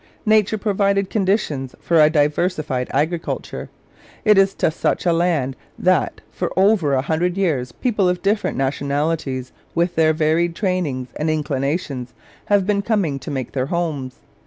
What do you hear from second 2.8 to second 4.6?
agriculture. It is